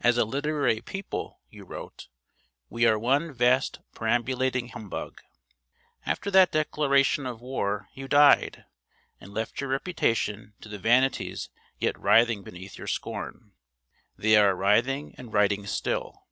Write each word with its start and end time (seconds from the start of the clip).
'As 0.00 0.16
a 0.16 0.24
literary 0.24 0.80
people,' 0.80 1.40
you 1.50 1.62
wrote, 1.62 2.08
'we 2.70 2.86
are 2.86 2.98
one 2.98 3.34
vast 3.34 3.80
perambulating 3.92 4.68
humbug.' 4.68 5.20
After 6.06 6.30
that 6.30 6.52
declaration 6.52 7.26
of 7.26 7.42
war 7.42 7.90
you 7.92 8.08
died, 8.08 8.64
and 9.20 9.34
left 9.34 9.60
your 9.60 9.68
reputation 9.68 10.54
to 10.62 10.70
the 10.70 10.78
vanities 10.78 11.50
yet 11.78 12.00
writhing 12.00 12.42
beneath 12.44 12.78
your 12.78 12.86
scorn. 12.86 13.52
They 14.16 14.36
are 14.36 14.54
writhing 14.56 15.14
and 15.18 15.34
writing 15.34 15.66
still. 15.66 16.22